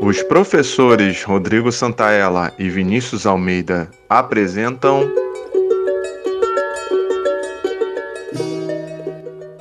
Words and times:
Os 0.00 0.22
professores 0.22 1.22
Rodrigo 1.22 1.70
Santaella 1.70 2.54
e 2.58 2.70
Vinícius 2.70 3.26
Almeida 3.26 3.90
apresentam. 4.08 5.12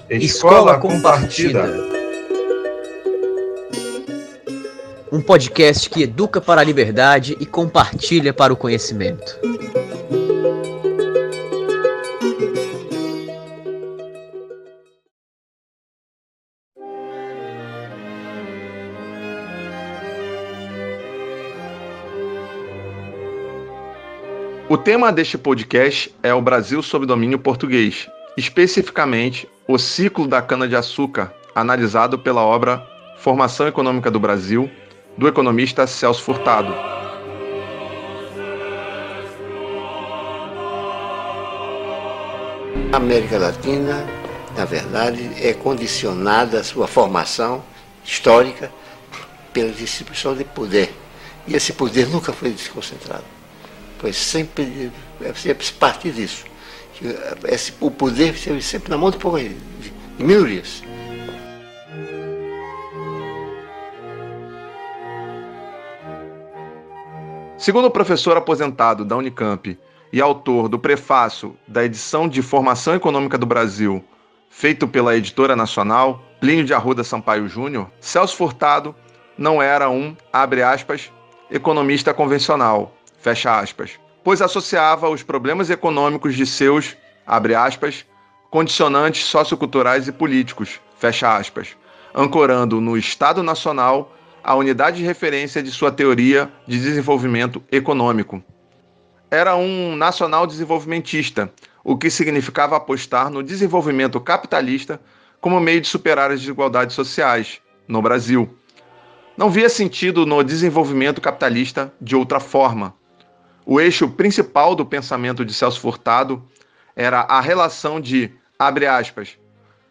Escola 0.09 0.79
Compartida. 0.79 1.67
Um 5.11 5.21
podcast 5.21 5.89
que 5.89 6.03
educa 6.03 6.39
para 6.39 6.61
a 6.61 6.63
liberdade 6.63 7.35
e 7.39 7.45
compartilha 7.45 8.33
para 8.33 8.53
o 8.53 8.55
conhecimento. 8.55 9.37
Tema 24.79 25.11
deste 25.11 25.37
podcast 25.37 26.13
é 26.23 26.33
o 26.33 26.41
Brasil 26.41 26.81
sob 26.81 27.05
domínio 27.05 27.37
português, 27.37 28.07
especificamente 28.37 29.47
o 29.67 29.77
ciclo 29.77 30.27
da 30.27 30.41
cana-de-açúcar, 30.41 31.33
analisado 31.53 32.17
pela 32.17 32.41
obra 32.41 32.85
Formação 33.17 33.67
Econômica 33.67 34.09
do 34.09 34.19
Brasil, 34.19 34.69
do 35.17 35.27
economista 35.27 35.85
Celso 35.85 36.23
Furtado. 36.23 36.73
A 42.91 42.97
América 42.97 43.37
Latina, 43.37 44.07
na 44.57 44.65
verdade, 44.65 45.29
é 45.41 45.53
condicionada 45.53 46.61
a 46.61 46.63
sua 46.63 46.87
formação 46.87 47.63
histórica 48.03 48.71
pela 49.51 49.71
distribuição 49.71 50.33
de 50.35 50.45
poder. 50.45 50.93
E 51.45 51.55
esse 51.55 51.73
poder 51.73 52.07
nunca 52.07 52.31
foi 52.31 52.49
desconcentrado. 52.49 53.38
Foi 53.99 54.13
sempre, 54.13 54.91
é 55.21 55.33
sempre 55.33 55.65
partir 55.73 56.11
disso. 56.11 56.45
Esse, 57.45 57.73
o 57.79 57.91
poder 57.91 58.35
sempre 58.61 58.89
na 58.89 58.97
mão 58.97 59.11
de 59.11 59.17
poucas 59.17 59.43
de 59.43 59.93
minorias. 60.17 60.81
Segundo 67.57 67.85
o 67.85 67.91
professor 67.91 68.37
aposentado 68.37 69.03
da 69.03 69.17
Unicamp 69.17 69.77
e 70.13 70.21
autor 70.21 70.69
do 70.69 70.79
prefácio 70.79 71.57
da 71.67 71.83
edição 71.83 72.27
de 72.27 72.41
Formação 72.41 72.95
Econômica 72.95 73.37
do 73.37 73.45
Brasil, 73.45 74.03
feito 74.49 74.87
pela 74.87 75.15
editora 75.15 75.57
nacional, 75.57 76.23
Plínio 76.39 76.63
de 76.63 76.73
Arruda 76.73 77.03
Sampaio 77.03 77.49
Júnior, 77.49 77.89
Celso 77.99 78.37
Furtado 78.37 78.95
não 79.37 79.61
era 79.61 79.89
um, 79.89 80.15
abre 80.31 80.63
aspas, 80.63 81.11
economista 81.51 82.13
convencional, 82.13 82.93
fecha 83.19 83.59
aspas, 83.59 83.99
pois 84.23 84.41
associava 84.41 85.09
os 85.09 85.23
problemas 85.23 85.69
econômicos 85.69 86.35
de 86.35 86.45
seus, 86.45 86.95
abre 87.25 87.55
aspas, 87.55 88.05
condicionantes 88.49 89.23
socioculturais 89.25 90.07
e 90.07 90.11
políticos, 90.11 90.79
fecha 90.97 91.35
aspas, 91.35 91.75
ancorando 92.13 92.81
no 92.81 92.97
Estado 92.97 93.43
Nacional 93.43 94.15
a 94.43 94.55
unidade 94.55 94.97
de 94.97 95.03
referência 95.03 95.61
de 95.61 95.69
sua 95.69 95.91
teoria 95.91 96.51
de 96.65 96.79
desenvolvimento 96.79 97.61
econômico. 97.71 98.43
Era 99.29 99.55
um 99.55 99.95
nacional 99.95 100.47
desenvolvimentista, 100.47 101.51
o 101.83 101.97
que 101.97 102.09
significava 102.09 102.75
apostar 102.75 103.29
no 103.29 103.43
desenvolvimento 103.43 104.19
capitalista 104.19 104.99
como 105.39 105.59
meio 105.59 105.81
de 105.81 105.87
superar 105.87 106.31
as 106.31 106.39
desigualdades 106.39 106.95
sociais 106.95 107.61
no 107.87 108.01
Brasil. 108.01 108.57
Não 109.37 109.49
via 109.49 109.69
sentido 109.69 110.25
no 110.25 110.43
desenvolvimento 110.43 111.21
capitalista 111.21 111.93
de 112.01 112.15
outra 112.15 112.39
forma. 112.39 112.93
O 113.71 113.79
eixo 113.79 114.09
principal 114.09 114.73
do 114.73 114.83
pensamento 114.83 115.45
de 115.45 115.53
Celso 115.53 115.79
Furtado 115.79 116.43
era 116.95 117.19
a 117.19 117.39
relação 117.39 118.01
de, 118.01 118.31
abre 118.57 118.87
aspas, 118.87 119.37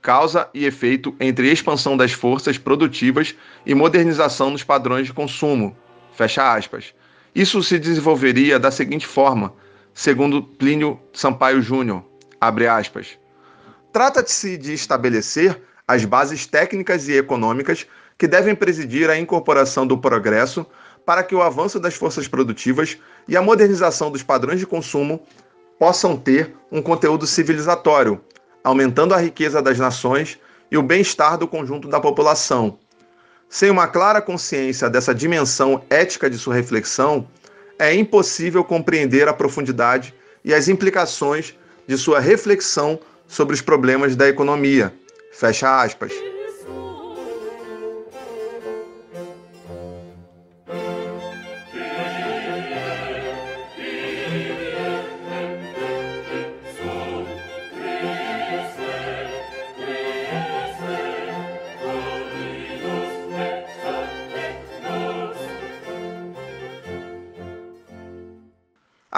causa 0.03 0.49
e 0.53 0.65
efeito 0.65 1.15
entre 1.21 1.49
expansão 1.49 1.97
das 1.97 2.11
forças 2.11 2.59
produtivas 2.59 3.37
e 3.65 3.77
modernização 3.77 4.51
dos 4.51 4.65
padrões 4.65 5.07
de 5.07 5.13
consumo, 5.13 5.77
fecha 6.13 6.53
aspas. 6.53 6.93
Isso 7.33 7.63
se 7.63 7.79
desenvolveria 7.79 8.59
da 8.59 8.73
seguinte 8.73 9.07
forma, 9.07 9.55
segundo 9.95 10.43
Plínio 10.43 10.99
Sampaio 11.13 11.63
Júnior, 11.63 12.03
abre 12.41 12.67
aspas. 12.67 13.17
Trata-se 13.93 14.59
de 14.59 14.73
estabelecer 14.73 15.57
as 15.87 16.05
bases 16.05 16.47
técnicas 16.47 17.07
e 17.07 17.17
econômicas 17.17 17.87
que 18.19 18.27
devem 18.27 18.57
presidir 18.57 19.09
a 19.09 19.17
incorporação 19.17 19.87
do 19.87 19.97
progresso 19.97 20.67
para 21.09 21.23
que 21.23 21.35
o 21.35 21.41
avanço 21.41 21.81
das 21.81 21.95
forças 21.95 22.29
produtivas 22.29 22.99
e 23.27 23.35
a 23.35 23.41
modernização 23.41 24.11
dos 24.11 24.23
padrões 24.23 24.61
de 24.61 24.67
consumo 24.67 25.23
possam 25.79 26.19
ter 26.19 26.55
um 26.71 26.83
conteúdo 26.83 27.27
civilizatório, 27.27 28.21
aumentando 28.63 29.15
a 29.15 29.17
riqueza 29.17 29.63
das 29.63 29.79
nações 29.79 30.39
e 30.71 30.77
o 30.77 30.83
bem-estar 30.83 31.39
do 31.39 31.49
conjunto 31.49 31.89
da 31.89 31.99
população. 31.99 32.79
Sem 33.49 33.71
uma 33.71 33.89
clara 33.89 34.21
consciência 34.21 34.91
dessa 34.91 35.15
dimensão 35.15 35.83
ética 35.89 36.29
de 36.29 36.37
sua 36.37 36.55
reflexão, 36.55 37.27
é 37.79 37.95
impossível 37.95 38.63
compreender 38.63 39.29
a 39.29 39.33
profundidade 39.33 40.15
e 40.45 40.53
as 40.53 40.69
implicações 40.69 41.57
de 41.87 41.97
sua 41.97 42.21
reflexão 42.21 43.01
sobre 43.27 43.55
os 43.55 43.63
problemas 43.63 44.15
da 44.15 44.29
economia. 44.29 44.93
Fecha 45.33 45.81
aspas. 45.81 46.13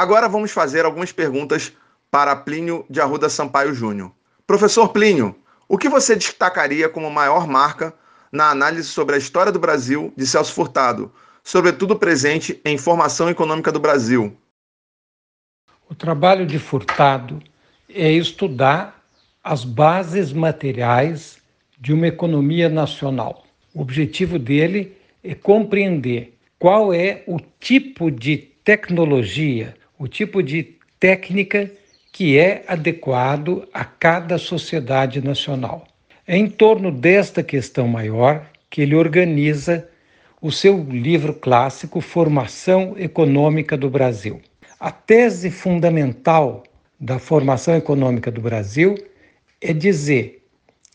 Agora 0.00 0.30
vamos 0.30 0.50
fazer 0.50 0.86
algumas 0.86 1.12
perguntas 1.12 1.74
para 2.10 2.34
Plínio 2.34 2.86
de 2.88 3.02
Arruda 3.02 3.28
Sampaio 3.28 3.74
Júnior. 3.74 4.10
Professor 4.46 4.88
Plínio, 4.88 5.36
o 5.68 5.76
que 5.76 5.90
você 5.90 6.16
destacaria 6.16 6.88
como 6.88 7.10
maior 7.10 7.46
marca 7.46 7.92
na 8.32 8.48
análise 8.48 8.88
sobre 8.88 9.16
a 9.16 9.18
história 9.18 9.52
do 9.52 9.58
Brasil 9.58 10.10
de 10.16 10.26
Celso 10.26 10.54
Furtado, 10.54 11.12
sobretudo 11.44 11.98
presente 11.98 12.58
em 12.64 12.78
Formação 12.78 13.28
Econômica 13.28 13.70
do 13.70 13.78
Brasil? 13.78 14.34
O 15.86 15.94
trabalho 15.94 16.46
de 16.46 16.58
Furtado 16.58 17.38
é 17.86 18.10
estudar 18.10 19.04
as 19.44 19.66
bases 19.66 20.32
materiais 20.32 21.36
de 21.78 21.92
uma 21.92 22.06
economia 22.06 22.70
nacional. 22.70 23.44
O 23.74 23.82
objetivo 23.82 24.38
dele 24.38 24.96
é 25.22 25.34
compreender 25.34 26.38
qual 26.58 26.90
é 26.90 27.22
o 27.26 27.38
tipo 27.58 28.10
de 28.10 28.38
tecnologia 28.64 29.74
o 30.00 30.08
tipo 30.08 30.42
de 30.42 30.78
técnica 30.98 31.70
que 32.10 32.38
é 32.38 32.64
adequado 32.66 33.68
a 33.70 33.84
cada 33.84 34.38
sociedade 34.38 35.20
nacional. 35.20 35.86
É 36.26 36.38
em 36.38 36.48
torno 36.48 36.90
desta 36.90 37.42
questão 37.42 37.86
maior 37.86 38.46
que 38.70 38.80
ele 38.80 38.94
organiza 38.94 39.86
o 40.40 40.50
seu 40.50 40.82
livro 40.82 41.34
clássico 41.34 42.00
Formação 42.00 42.94
Econômica 42.96 43.76
do 43.76 43.90
Brasil. 43.90 44.40
A 44.78 44.90
tese 44.90 45.50
fundamental 45.50 46.64
da 46.98 47.18
formação 47.18 47.76
econômica 47.76 48.30
do 48.30 48.40
Brasil 48.40 48.94
é 49.60 49.74
dizer 49.74 50.46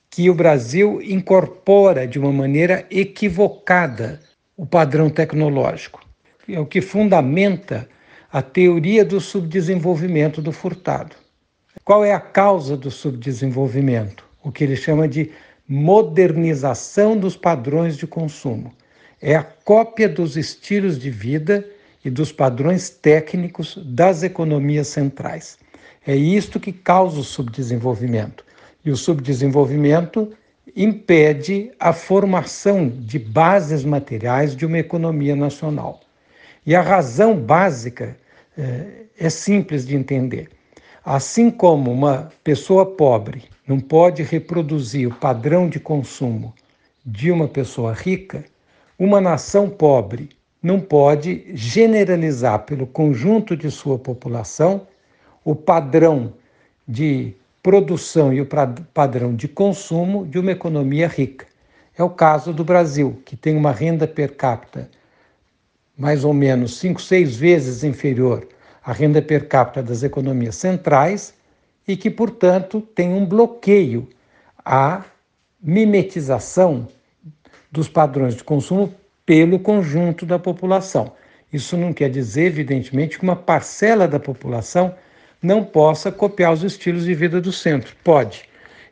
que 0.09 0.31
o 0.31 0.33
Brasil 0.33 0.99
incorpora 1.03 2.07
de 2.07 2.17
uma 2.17 2.31
maneira 2.31 2.87
equivocada 2.89 4.19
o 4.57 4.65
padrão 4.65 5.11
tecnológico. 5.11 6.03
É 6.49 6.59
o 6.59 6.65
que 6.65 6.81
fundamenta 6.81 7.87
a 8.35 8.41
teoria 8.41 9.05
do 9.05 9.21
subdesenvolvimento 9.21 10.41
do 10.41 10.51
Furtado. 10.51 11.15
Qual 11.85 12.03
é 12.03 12.11
a 12.11 12.19
causa 12.19 12.75
do 12.75 12.91
subdesenvolvimento? 12.91 14.25
O 14.43 14.51
que 14.51 14.65
ele 14.65 14.75
chama 14.75 15.07
de 15.07 15.31
modernização 15.65 17.15
dos 17.15 17.37
padrões 17.37 17.95
de 17.95 18.05
consumo. 18.05 18.73
É 19.21 19.37
a 19.37 19.41
cópia 19.41 20.09
dos 20.09 20.35
estilos 20.35 20.99
de 20.99 21.09
vida 21.09 21.65
e 22.03 22.09
dos 22.09 22.33
padrões 22.33 22.89
técnicos 22.89 23.79
das 23.85 24.21
economias 24.21 24.89
centrais. 24.89 25.57
É 26.05 26.13
isto 26.13 26.59
que 26.59 26.73
causa 26.73 27.21
o 27.21 27.23
subdesenvolvimento. 27.23 28.43
E 28.83 28.91
o 28.91 28.97
subdesenvolvimento 28.97 30.29
impede 30.75 31.71
a 31.79 31.93
formação 31.93 32.89
de 32.89 33.17
bases 33.17 33.85
materiais 33.85 34.57
de 34.57 34.65
uma 34.65 34.79
economia 34.79 35.37
nacional. 35.37 36.01
E 36.65 36.75
a 36.75 36.81
razão 36.81 37.37
básica 37.37 38.17
é, 38.57 39.05
é 39.17 39.29
simples 39.29 39.85
de 39.85 39.95
entender. 39.95 40.49
Assim 41.03 41.51
como 41.51 41.91
uma 41.91 42.31
pessoa 42.43 42.85
pobre 42.85 43.43
não 43.67 43.79
pode 43.79 44.23
reproduzir 44.23 45.07
o 45.07 45.15
padrão 45.15 45.69
de 45.69 45.79
consumo 45.79 46.53
de 47.05 47.31
uma 47.31 47.47
pessoa 47.47 47.93
rica, 47.93 48.43
Uma 48.97 49.19
nação 49.19 49.69
pobre 49.69 50.29
não 50.63 50.79
pode 50.79 51.45
generalizar 51.53 52.59
pelo 52.59 52.87
conjunto 52.87 53.57
de 53.57 53.69
sua 53.69 53.99
população 53.99 54.87
o 55.43 55.53
padrão 55.53 56.33
de 56.87 57.35
produção 57.61 58.31
e 58.31 58.39
o 58.39 58.47
padrão 58.93 59.35
de 59.35 59.49
consumo 59.49 60.25
de 60.25 60.39
uma 60.39 60.53
economia 60.53 61.09
rica. 61.09 61.45
É 61.97 62.03
o 62.03 62.09
caso 62.09 62.53
do 62.53 62.63
Brasil, 62.63 63.21
que 63.25 63.35
tem 63.35 63.57
uma 63.57 63.71
renda 63.71 64.07
per 64.07 64.35
capita 64.37 64.89
mais 65.97 66.25
ou 66.25 66.33
menos 66.33 66.77
cinco, 66.77 67.01
seis 67.01 67.35
vezes 67.35 67.83
inferior 67.83 68.47
à 68.83 68.91
renda 68.91 69.21
per 69.21 69.47
capita 69.47 69.81
das 69.81 70.03
economias 70.03 70.55
centrais 70.55 71.33
e 71.87 71.95
que, 71.95 72.09
portanto, 72.09 72.81
tem 72.81 73.09
um 73.09 73.25
bloqueio 73.25 74.07
à 74.63 75.03
mimetização 75.61 76.87
dos 77.71 77.87
padrões 77.87 78.35
de 78.35 78.43
consumo 78.43 78.93
pelo 79.25 79.59
conjunto 79.59 80.25
da 80.25 80.37
população. 80.37 81.13
Isso 81.51 81.77
não 81.77 81.93
quer 81.93 82.09
dizer, 82.09 82.47
evidentemente, 82.47 83.17
que 83.17 83.23
uma 83.23 83.35
parcela 83.35 84.07
da 84.07 84.19
população 84.19 84.93
não 85.41 85.63
possa 85.63 86.11
copiar 86.11 86.53
os 86.53 86.63
estilos 86.63 87.05
de 87.05 87.13
vida 87.13 87.39
do 87.39 87.51
centro. 87.51 87.95
Pode. 88.03 88.43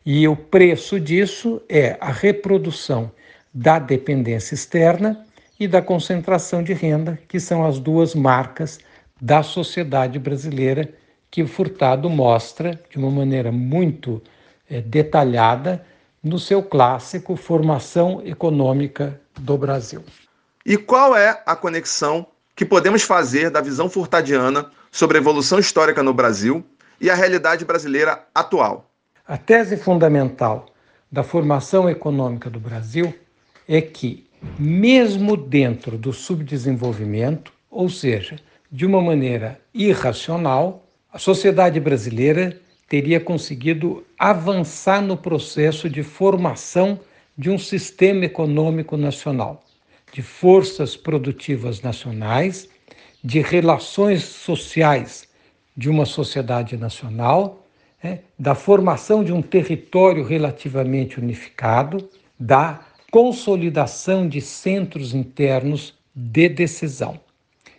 E 0.05 0.27
o 0.27 0.35
preço 0.35 1.00
disso 1.00 1.61
é 1.67 1.97
a 2.00 2.11
reprodução 2.11 3.11
da 3.53 3.79
dependência 3.79 4.55
externa 4.55 5.25
e 5.59 5.67
da 5.67 5.81
concentração 5.81 6.63
de 6.63 6.73
renda, 6.73 7.19
que 7.27 7.39
são 7.39 7.65
as 7.65 7.79
duas 7.79 8.15
marcas 8.15 8.79
da 9.21 9.44
sociedade 9.44 10.19
brasileira 10.19 10.94
que 11.29 11.45
Furtado 11.45 12.09
mostra 12.09 12.79
de 12.89 12.97
uma 12.97 13.09
maneira 13.09 13.51
muito 13.51 14.21
é, 14.69 14.81
detalhada 14.81 15.83
no 16.23 16.38
seu 16.38 16.61
clássico 16.61 17.35
Formação 17.35 18.21
Econômica 18.23 19.19
do 19.39 19.57
Brasil. 19.57 20.03
E 20.65 20.77
qual 20.77 21.15
é 21.15 21.41
a 21.45 21.55
conexão 21.55 22.27
que 22.55 22.63
podemos 22.63 23.01
fazer 23.01 23.50
da 23.50 23.61
visão 23.61 23.89
furtadiana 23.89 24.69
sobre 24.91 25.17
a 25.17 25.21
evolução 25.21 25.59
histórica 25.59 26.03
no 26.03 26.13
Brasil 26.13 26.63
e 27.01 27.09
a 27.09 27.15
realidade 27.15 27.65
brasileira 27.65 28.25
atual? 28.33 28.89
A 29.27 29.38
tese 29.38 29.75
fundamental 29.75 30.67
da 31.11 31.23
formação 31.23 31.89
econômica 31.89 32.50
do 32.50 32.59
Brasil 32.59 33.13
é 33.67 33.81
que 33.81 34.27
mesmo 34.60 35.36
dentro 35.36 35.98
do 35.98 36.13
subdesenvolvimento, 36.13 37.51
ou 37.69 37.90
seja, 37.90 38.38
de 38.72 38.86
uma 38.86 39.01
maneira 39.01 39.60
irracional, 39.74 40.86
a 41.12 41.19
sociedade 41.19 41.80
brasileira 41.80 42.60
teria 42.88 43.19
conseguido 43.19 44.04
avançar 44.18 45.01
no 45.01 45.18
processo 45.18 45.90
de 45.90 46.04
formação 46.04 47.00
de 47.38 47.50
um 47.50 47.57
sistema 47.57 48.25
econômico 48.25 48.95
nacional, 48.98 49.63
de 50.12 50.22
forças 50.22 50.96
produtivas 50.96 51.81
nacionais, 51.81 52.69
de 53.24 53.39
relações 53.39 54.24
sociais 54.24 55.28
de 55.75 55.89
uma 55.89 56.06
sociedade 56.06 56.78
nacional, 56.78 57.66
né, 58.04 58.19
da 58.38 58.54
formação 58.54 59.24
de 59.24 59.31
um 59.31 59.42
território 59.42 60.24
relativamente 60.24 61.19
unificado, 61.19 62.07
da 62.39 62.81
consolidação 63.13 64.27
de 64.27 64.42
centros 64.42 65.13
internos 65.13 65.94
de 66.15 66.50
decisão 66.50 67.19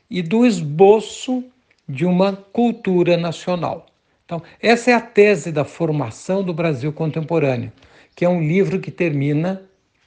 e 0.08 0.22
do 0.22 0.46
esboço 0.46 1.42
de 1.88 2.06
uma 2.06 2.36
cultura 2.36 3.16
nacional. 3.16 3.86
Então, 4.24 4.40
essa 4.62 4.92
é 4.92 4.94
a 4.94 5.00
tese 5.00 5.50
da 5.50 5.64
formação 5.64 6.40
do 6.40 6.54
Brasil 6.54 6.92
contemporâneo, 6.92 7.72
que 8.14 8.24
é 8.24 8.28
um 8.28 8.46
livro 8.46 8.78
que 8.78 8.92
termina 8.92 9.60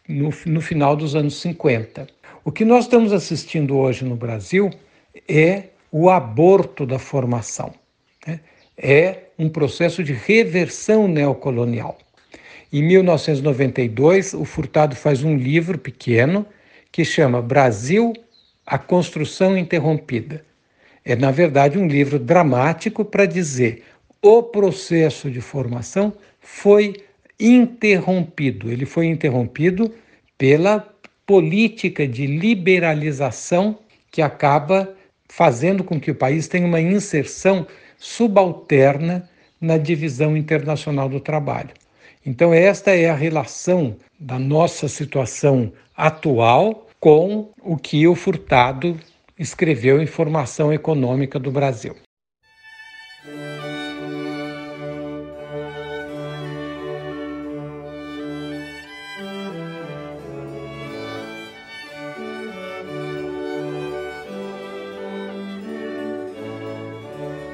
no, 0.07 0.29
no 0.45 0.61
final 0.61 0.95
dos 0.95 1.13
anos 1.13 1.41
50. 1.41 2.07
O 2.45 2.49
que 2.49 2.63
nós 2.63 2.85
estamos 2.85 3.11
assistindo 3.11 3.75
hoje 3.75 4.05
no 4.05 4.15
Brasil 4.15 4.71
é 5.27 5.63
o 5.91 6.09
aborto 6.09 6.85
da 6.85 6.99
formação. 6.99 7.73
Né? 8.25 8.39
É 8.77 9.23
um 9.37 9.49
processo 9.49 10.05
de 10.05 10.13
reversão 10.13 11.05
neocolonial. 11.05 11.97
Em 12.71 12.83
1992, 12.83 14.33
o 14.33 14.43
Furtado 14.43 14.93
faz 14.93 15.23
um 15.23 15.37
livro 15.37 15.77
pequeno 15.77 16.45
que 16.91 17.05
chama 17.05 17.41
Brasil, 17.41 18.11
a 18.65 18.77
Construção 18.77 19.57
Interrompida. 19.57 20.43
É, 21.05 21.15
na 21.15 21.31
verdade, 21.31 21.79
um 21.79 21.87
livro 21.87 22.19
dramático 22.19 23.05
para 23.05 23.25
dizer 23.25 23.83
o 24.21 24.43
processo 24.43 25.31
de 25.31 25.39
formação 25.39 26.11
foi 26.41 26.95
interrompido. 27.39 28.69
Ele 28.69 28.85
foi 28.85 29.05
interrompido 29.05 29.93
pela 30.37 30.85
política 31.25 32.05
de 32.05 32.27
liberalização 32.27 33.79
que 34.11 34.21
acaba 34.21 34.93
fazendo 35.29 35.85
com 35.85 35.99
que 35.99 36.11
o 36.11 36.15
país 36.15 36.49
tenha 36.49 36.67
uma 36.67 36.81
inserção 36.81 37.65
subalterna 37.97 39.29
na 39.61 39.77
divisão 39.77 40.35
internacional 40.35 41.07
do 41.07 41.21
trabalho. 41.21 41.71
Então, 42.27 42.53
esta 42.53 42.91
é 42.91 43.09
a 43.09 43.15
relação 43.15 43.95
da 44.19 44.37
nossa 44.37 44.89
situação 44.89 45.71
atual 45.95 46.85
com 46.99 47.53
o 47.63 47.77
que 47.77 48.05
o 48.05 48.15
Furtado 48.15 48.99
escreveu 49.39 50.01
em 50.01 50.05
Formação 50.05 50.73
Econômica 50.73 51.39
do 51.39 51.49
Brasil. 51.49 51.95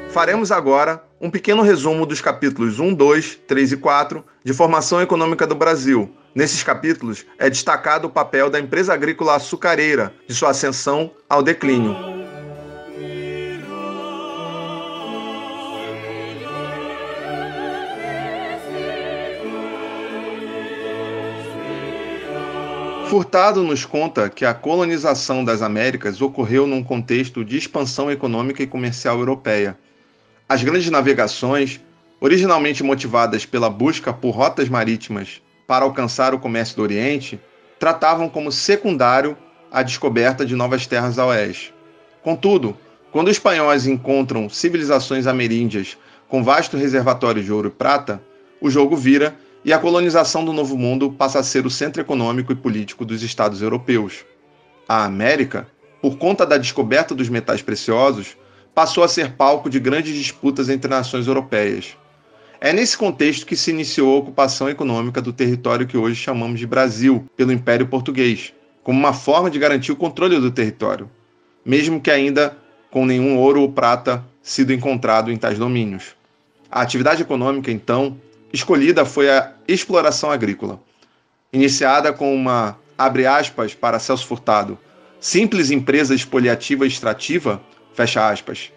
Faremos 0.10 0.52
agora 0.52 1.04
um 1.24 1.30
pequeno 1.30 1.62
resumo 1.62 2.06
dos 2.06 2.20
capítulos 2.20 2.82
1, 2.82 2.94
2, 2.96 3.40
3 3.48 3.72
e 3.72 3.78
4 3.78 4.26
de 4.44 4.52
Formação 4.52 5.02
Econômica 5.02 5.48
do 5.48 5.56
Brasil. 5.56 6.14
Nesses 6.36 6.62
capítulos 6.64 7.26
é 7.40 7.50
destacado 7.50 8.08
o 8.08 8.12
papel 8.12 8.50
da 8.50 8.60
empresa 8.60 8.94
agrícola 8.94 9.38
açucareira, 9.38 10.14
de 10.28 10.36
sua 10.36 10.50
ascensão 10.50 11.12
ao 11.30 11.42
declínio. 11.42 11.96
Furtado 23.08 23.64
nos 23.64 23.86
conta 23.86 24.30
que 24.30 24.44
a 24.44 24.54
colonização 24.54 25.46
das 25.46 25.62
Américas 25.62 26.22
ocorreu 26.22 26.68
num 26.68 26.84
contexto 26.84 27.46
de 27.46 27.56
expansão 27.56 28.12
econômica 28.12 28.62
e 28.62 28.68
comercial 28.68 29.20
europeia 29.20 29.78
as 30.48 30.64
grandes 30.64 30.90
navegações, 30.90 31.80
originalmente 32.20 32.84
motivadas 32.84 33.46
pela 33.46 33.70
busca 33.70 34.14
por 34.14 34.32
rotas 34.32 34.70
marítimas 34.70 35.42
para 35.68 35.86
alcançar 35.86 36.34
o 36.34 36.40
comércio 36.40 36.76
do 36.76 36.84
Oriente, 36.84 37.40
tratavam 37.80 38.30
como 38.30 38.52
secundário 38.52 39.38
a 39.72 39.82
descoberta 39.82 40.46
de 40.46 40.56
novas 40.56 40.86
terras 40.86 41.18
a 41.18 41.26
oeste. 41.26 41.74
Contudo, 42.22 42.78
quando 43.12 43.28
os 43.28 43.34
espanhóis 43.34 43.86
encontram 43.88 44.50
civilizações 44.50 45.28
ameríndias 45.28 45.98
com 46.28 46.44
vasto 46.44 46.78
reservatório 46.78 47.44
de 47.44 47.52
ouro 47.52 47.68
e 47.68 47.72
prata, 47.72 48.22
o 48.62 48.70
jogo 48.70 48.96
vira 48.96 49.36
e 49.66 49.72
a 49.72 49.80
colonização 49.80 50.44
do 50.44 50.52
Novo 50.52 50.78
Mundo 50.78 51.12
passa 51.12 51.40
a 51.40 51.44
ser 51.44 51.66
o 51.66 51.70
centro 51.70 52.02
econômico 52.02 52.52
e 52.52 52.56
político 52.56 53.06
dos 53.06 53.24
estados 53.24 53.62
europeus. 53.62 54.26
A 54.88 55.06
América, 55.06 55.68
por 56.02 56.18
conta 56.18 56.46
da 56.46 56.58
descoberta 56.58 57.16
dos 57.16 57.30
metais 57.30 57.62
preciosos, 57.62 58.36
passou 58.74 59.04
a 59.04 59.08
ser 59.08 59.34
palco 59.34 59.70
de 59.70 59.80
grandes 59.80 60.16
disputas 60.16 60.70
entre 60.70 60.90
nações 60.90 61.28
europeias. 61.28 61.96
É 62.60 62.72
nesse 62.72 62.98
contexto 62.98 63.46
que 63.46 63.58
se 63.58 63.72
iniciou 63.72 64.16
a 64.16 64.20
ocupação 64.20 64.70
econômica 64.70 65.22
do 65.22 65.34
território 65.34 65.86
que 65.86 65.98
hoje 65.98 66.16
chamamos 66.16 66.60
de 66.60 66.66
Brasil 66.66 67.26
pelo 67.36 67.52
Império 67.52 67.88
Português, 67.88 68.54
como 68.84 68.98
uma 68.98 69.14
forma 69.14 69.50
de 69.50 69.60
garantir 69.60 69.92
o 69.92 69.98
controle 69.98 70.40
do 70.40 70.50
território, 70.50 71.10
mesmo 71.66 72.00
que 72.00 72.10
ainda 72.10 72.58
com 72.90 73.06
nenhum 73.06 73.38
ouro 73.38 73.62
ou 73.62 73.72
prata 73.72 74.24
sido 74.42 74.72
encontrado 74.72 75.32
em 75.32 75.38
tais 75.38 75.58
domínios. 75.58 76.16
A 76.72 76.82
atividade 76.82 77.22
econômica, 77.22 77.72
então, 77.72 78.18
escolhida 78.52 79.06
foi 79.06 79.30
a 79.30 79.54
exploração 79.68 80.32
agrícola, 80.32 80.80
iniciada 81.52 82.14
com 82.14 82.34
uma, 82.34 82.78
abre 82.98 83.26
aspas, 83.26 83.74
para 83.74 84.00
Celso 84.00 84.26
Furtado, 84.26 84.78
simples 85.20 85.70
empresa 85.70 86.16
expoliativa 86.16 86.86
e 86.86 86.88
extrativa 86.88 87.62
fecha 87.94 88.28
aspas, 88.28 88.72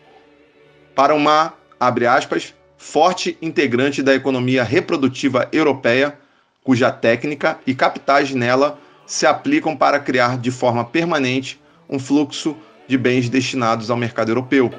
para 0.94 1.14
uma, 1.14 1.54
abre 1.78 2.06
aspas, 2.06 2.54
forte 2.76 3.36
integrante 3.40 4.02
da 4.02 4.14
economia 4.14 4.62
reprodutiva 4.62 5.48
europeia, 5.52 6.18
cuja 6.62 6.90
técnica 6.90 7.58
e 7.66 7.74
capitais 7.74 8.32
nela 8.32 8.78
se 9.06 9.26
aplicam 9.26 9.76
para 9.76 10.00
criar 10.00 10.36
de 10.36 10.50
forma 10.50 10.84
permanente 10.84 11.60
um 11.88 11.98
fluxo 11.98 12.56
de 12.88 12.98
bens 12.98 13.28
destinados 13.28 13.90
ao 13.90 13.96
mercado 13.96 14.30
europeu. 14.30 14.70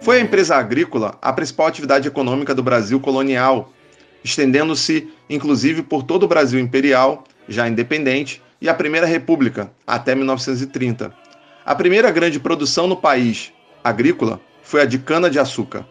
Foi 0.00 0.18
a 0.18 0.20
empresa 0.20 0.54
agrícola 0.54 1.18
a 1.20 1.32
principal 1.32 1.66
atividade 1.66 2.06
econômica 2.06 2.54
do 2.54 2.62
Brasil 2.62 3.00
colonial, 3.00 3.72
estendendo-se 4.26 5.08
inclusive 5.30 5.82
por 5.82 6.02
todo 6.02 6.24
o 6.24 6.28
Brasil 6.28 6.58
imperial, 6.58 7.24
já 7.48 7.68
independente, 7.68 8.42
e 8.60 8.68
a 8.68 8.74
Primeira 8.74 9.06
República, 9.06 9.70
até 9.86 10.14
1930. 10.14 11.14
A 11.64 11.74
primeira 11.74 12.10
grande 12.10 12.40
produção 12.40 12.86
no 12.86 12.96
país 12.96 13.52
agrícola 13.84 14.40
foi 14.62 14.82
a 14.82 14.84
de 14.84 14.98
cana-de-açúcar. 14.98 15.86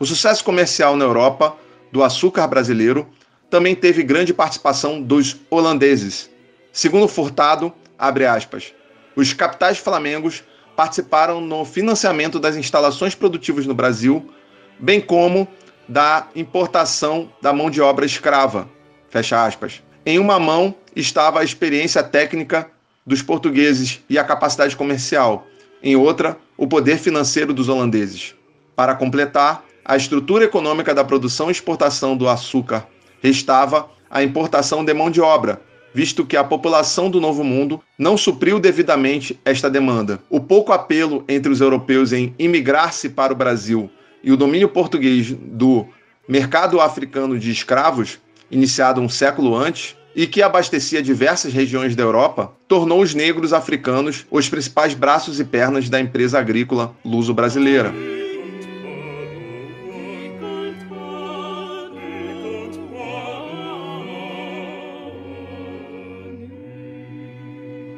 O 0.00 0.04
sucesso 0.04 0.42
comercial 0.42 0.96
na 0.96 1.04
Europa 1.04 1.56
do 1.92 2.02
açúcar 2.02 2.48
brasileiro 2.48 3.06
também 3.48 3.74
teve 3.74 4.02
grande 4.02 4.34
participação 4.34 5.00
dos 5.00 5.36
holandeses. 5.48 6.30
Segundo 6.72 7.06
Furtado, 7.06 7.72
aspas, 7.98 8.74
os 9.14 9.32
capitais 9.32 9.78
flamengos 9.78 10.42
participaram 10.74 11.40
no 11.40 11.64
financiamento 11.64 12.40
das 12.40 12.56
instalações 12.56 13.14
produtivas 13.14 13.66
no 13.66 13.74
Brasil, 13.74 14.28
bem 14.80 15.00
como 15.00 15.46
da 15.92 16.26
importação 16.34 17.28
da 17.42 17.52
mão 17.52 17.68
de 17.68 17.82
obra 17.82 18.06
escrava. 18.06 18.66
Fecha 19.10 19.44
aspas. 19.44 19.82
Em 20.06 20.18
uma 20.18 20.40
mão 20.40 20.74
estava 20.96 21.40
a 21.40 21.44
experiência 21.44 22.02
técnica 22.02 22.70
dos 23.06 23.20
portugueses 23.20 24.00
e 24.08 24.18
a 24.18 24.24
capacidade 24.24 24.74
comercial, 24.74 25.46
em 25.82 25.94
outra, 25.94 26.38
o 26.56 26.66
poder 26.66 26.96
financeiro 26.96 27.52
dos 27.52 27.68
holandeses. 27.68 28.34
Para 28.74 28.94
completar, 28.94 29.64
a 29.84 29.94
estrutura 29.94 30.44
econômica 30.44 30.94
da 30.94 31.04
produção 31.04 31.48
e 31.48 31.52
exportação 31.52 32.16
do 32.16 32.26
açúcar 32.26 32.86
restava 33.20 33.90
a 34.10 34.22
importação 34.22 34.82
de 34.82 34.94
mão 34.94 35.10
de 35.10 35.20
obra, 35.20 35.60
visto 35.92 36.24
que 36.24 36.38
a 36.38 36.44
população 36.44 37.10
do 37.10 37.20
Novo 37.20 37.44
Mundo 37.44 37.82
não 37.98 38.16
supriu 38.16 38.58
devidamente 38.58 39.38
esta 39.44 39.68
demanda. 39.68 40.20
O 40.30 40.40
pouco 40.40 40.72
apelo 40.72 41.22
entre 41.28 41.52
os 41.52 41.60
europeus 41.60 42.14
em 42.14 42.34
imigrar-se 42.38 43.10
para 43.10 43.34
o 43.34 43.36
Brasil 43.36 43.90
e 44.22 44.32
o 44.32 44.36
domínio 44.36 44.68
português 44.68 45.32
do 45.32 45.86
mercado 46.28 46.80
africano 46.80 47.38
de 47.38 47.50
escravos, 47.50 48.18
iniciado 48.50 49.00
um 49.00 49.08
século 49.08 49.56
antes, 49.56 49.96
e 50.14 50.26
que 50.26 50.42
abastecia 50.42 51.02
diversas 51.02 51.52
regiões 51.52 51.96
da 51.96 52.02
Europa, 52.02 52.52
tornou 52.68 53.00
os 53.00 53.14
negros 53.14 53.52
africanos 53.52 54.26
os 54.30 54.48
principais 54.48 54.94
braços 54.94 55.40
e 55.40 55.44
pernas 55.44 55.88
da 55.88 56.00
empresa 56.00 56.38
agrícola 56.38 56.94
luso-brasileira. 57.04 57.92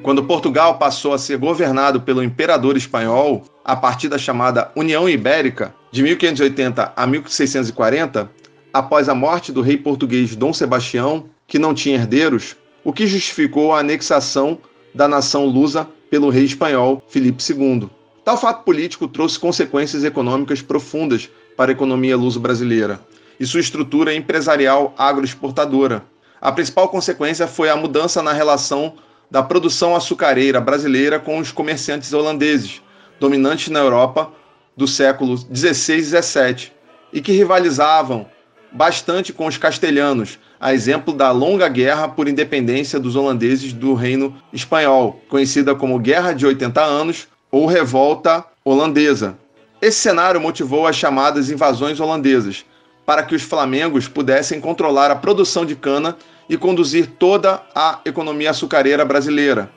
Quando 0.04 0.22
Portugal 0.22 0.76
passou 0.76 1.14
a 1.14 1.18
ser 1.18 1.38
governado 1.38 1.98
pelo 1.98 2.22
imperador 2.22 2.76
espanhol, 2.76 3.42
a 3.64 3.74
partir 3.74 4.06
da 4.06 4.18
chamada 4.18 4.70
União 4.76 5.08
Ibérica, 5.08 5.74
de 5.90 6.02
1580 6.02 6.92
a 6.94 7.06
1640, 7.06 8.30
após 8.70 9.08
a 9.08 9.14
morte 9.14 9.50
do 9.50 9.62
rei 9.62 9.78
português 9.78 10.36
Dom 10.36 10.52
Sebastião, 10.52 11.24
que 11.46 11.58
não 11.58 11.72
tinha 11.72 11.96
herdeiros, 11.96 12.54
o 12.84 12.92
que 12.92 13.06
justificou 13.06 13.72
a 13.72 13.78
anexação 13.78 14.58
da 14.94 15.08
nação 15.08 15.46
lusa 15.46 15.88
pelo 16.10 16.28
rei 16.28 16.44
espanhol 16.44 17.02
Filipe 17.08 17.42
II. 17.42 17.88
Tal 18.26 18.36
fato 18.36 18.62
político 18.62 19.08
trouxe 19.08 19.38
consequências 19.38 20.04
econômicas 20.04 20.60
profundas 20.60 21.30
para 21.56 21.70
a 21.70 21.72
economia 21.72 22.14
luso-brasileira 22.14 23.00
e 23.40 23.46
sua 23.46 23.60
estrutura 23.60 24.14
empresarial 24.14 24.94
agroexportadora. 24.98 26.04
A 26.42 26.52
principal 26.52 26.90
consequência 26.90 27.46
foi 27.46 27.70
a 27.70 27.76
mudança 27.76 28.22
na 28.22 28.34
relação 28.34 28.96
da 29.34 29.42
produção 29.42 29.96
açucareira 29.96 30.60
brasileira 30.60 31.18
com 31.18 31.38
os 31.38 31.50
comerciantes 31.50 32.12
holandeses, 32.12 32.80
dominantes 33.18 33.66
na 33.66 33.80
Europa 33.80 34.30
do 34.76 34.86
século 34.86 35.36
XVI 35.36 35.98
e 35.98 36.02
XVII, 36.04 36.72
e 37.12 37.20
que 37.20 37.32
rivalizavam 37.32 38.28
bastante 38.70 39.32
com 39.32 39.48
os 39.48 39.58
castelhanos, 39.58 40.38
a 40.60 40.72
exemplo 40.72 41.12
da 41.12 41.32
longa 41.32 41.68
guerra 41.68 42.06
por 42.06 42.28
independência 42.28 43.00
dos 43.00 43.16
holandeses 43.16 43.72
do 43.72 43.92
Reino 43.92 44.40
Espanhol, 44.52 45.20
conhecida 45.28 45.74
como 45.74 45.98
Guerra 45.98 46.32
de 46.32 46.46
80 46.46 46.80
Anos 46.80 47.26
ou 47.50 47.66
Revolta 47.66 48.44
Holandesa. 48.64 49.36
Esse 49.82 49.98
cenário 49.98 50.40
motivou 50.40 50.86
as 50.86 50.94
chamadas 50.94 51.50
invasões 51.50 51.98
holandesas, 51.98 52.64
para 53.04 53.24
que 53.24 53.34
os 53.34 53.42
flamengos 53.42 54.06
pudessem 54.06 54.60
controlar 54.60 55.10
a 55.10 55.16
produção 55.16 55.66
de 55.66 55.74
cana 55.74 56.16
e 56.48 56.56
conduzir 56.56 57.06
toda 57.18 57.62
a 57.74 58.00
economia 58.04 58.50
açucareira 58.50 59.04
brasileira, 59.04 59.70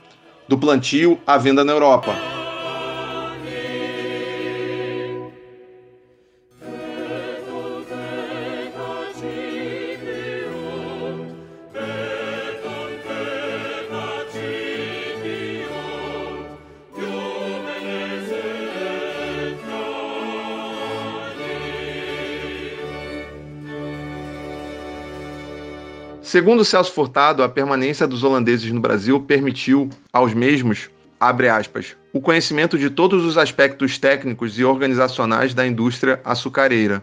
do 0.47 0.57
plantio 0.57 1.19
à 1.25 1.37
venda 1.37 1.63
na 1.63 1.71
Europa. 1.71 2.36
Segundo 26.27 26.65
Celso 26.65 26.91
Furtado, 26.91 27.41
a 27.41 27.47
permanência 27.47 28.05
dos 28.05 28.21
holandeses 28.21 28.69
no 28.69 28.81
Brasil 28.81 29.17
permitiu 29.17 29.89
aos 30.11 30.33
mesmos, 30.33 30.89
aspas, 31.17 31.95
o 32.11 32.19
conhecimento 32.19 32.77
de 32.77 32.89
todos 32.89 33.23
os 33.23 33.37
aspectos 33.37 33.97
técnicos 33.97 34.59
e 34.59 34.65
organizacionais 34.65 35.53
da 35.53 35.65
indústria 35.65 36.19
açucareira, 36.25 37.01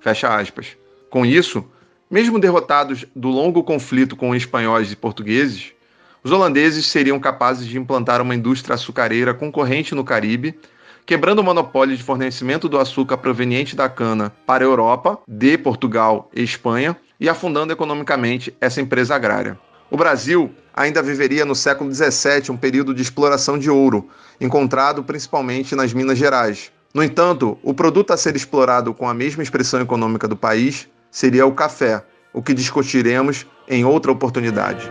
fecha 0.00 0.36
aspas. 0.36 0.76
Com 1.08 1.24
isso, 1.24 1.64
mesmo 2.10 2.36
derrotados 2.36 3.06
do 3.14 3.28
longo 3.28 3.62
conflito 3.62 4.16
com 4.16 4.34
espanhóis 4.34 4.90
e 4.90 4.96
portugueses, 4.96 5.70
os 6.24 6.32
holandeses 6.32 6.84
seriam 6.84 7.20
capazes 7.20 7.68
de 7.68 7.78
implantar 7.78 8.20
uma 8.20 8.34
indústria 8.34 8.74
açucareira 8.74 9.32
concorrente 9.32 9.94
no 9.94 10.02
Caribe 10.02 10.52
quebrando 11.06 11.40
o 11.40 11.44
monopólio 11.44 11.96
de 11.96 12.02
fornecimento 12.02 12.68
do 12.68 12.78
açúcar 12.78 13.18
proveniente 13.18 13.76
da 13.76 13.88
cana 13.88 14.32
para 14.46 14.64
a 14.64 14.66
Europa, 14.66 15.18
de 15.28 15.58
Portugal 15.58 16.30
e 16.34 16.42
Espanha, 16.42 16.96
e 17.18 17.28
afundando 17.28 17.72
economicamente 17.72 18.54
essa 18.60 18.80
empresa 18.80 19.14
agrária. 19.14 19.58
O 19.90 19.96
Brasil 19.96 20.52
ainda 20.74 21.02
viveria 21.02 21.44
no 21.44 21.54
século 21.54 21.92
XVII 21.92 22.50
um 22.50 22.56
período 22.56 22.94
de 22.94 23.02
exploração 23.02 23.58
de 23.58 23.70
ouro, 23.70 24.08
encontrado 24.40 25.04
principalmente 25.04 25.76
nas 25.76 25.92
Minas 25.92 26.18
Gerais. 26.18 26.72
No 26.92 27.02
entanto, 27.02 27.58
o 27.62 27.74
produto 27.74 28.12
a 28.12 28.16
ser 28.16 28.34
explorado 28.34 28.94
com 28.94 29.08
a 29.08 29.14
mesma 29.14 29.42
expressão 29.42 29.80
econômica 29.80 30.26
do 30.26 30.36
país 30.36 30.88
seria 31.10 31.46
o 31.46 31.52
café, 31.52 32.04
o 32.32 32.42
que 32.42 32.54
discutiremos 32.54 33.46
em 33.68 33.84
outra 33.84 34.10
oportunidade. 34.10 34.90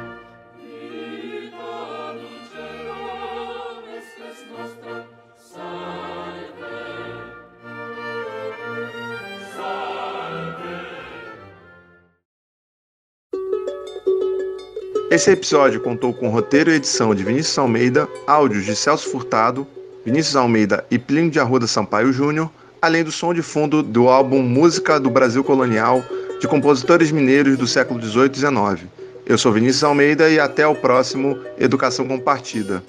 Esse 15.13 15.29
episódio 15.29 15.79
contou 15.79 16.11
com 16.11 16.29
roteiro 16.29 16.71
e 16.71 16.73
edição 16.73 17.13
de 17.13 17.23
Vinícius 17.23 17.55
Almeida, 17.59 18.09
áudios 18.25 18.65
de 18.65 18.75
Celso 18.75 19.07
Furtado, 19.09 19.67
Vinícius 20.03 20.35
Almeida 20.35 20.83
e 20.89 20.97
Plínio 20.97 21.29
de 21.29 21.39
Arruda 21.39 21.67
Sampaio 21.67 22.11
Júnior, 22.11 22.49
além 22.81 23.03
do 23.03 23.11
som 23.11 23.31
de 23.31 23.43
fundo 23.43 23.83
do 23.83 24.09
álbum 24.09 24.41
Música 24.41 24.99
do 24.99 25.11
Brasil 25.11 25.43
Colonial, 25.43 26.03
de 26.41 26.47
compositores 26.47 27.11
mineiros 27.11 27.55
do 27.59 27.67
século 27.67 28.01
XVIII 28.01 28.25
e 28.25 28.35
XIX. 28.35 28.89
Eu 29.23 29.37
sou 29.37 29.51
Vinícius 29.51 29.83
Almeida 29.83 30.31
e 30.31 30.39
até 30.39 30.65
o 30.65 30.73
próximo 30.73 31.37
Educação 31.59 32.07
Compartida. 32.07 32.83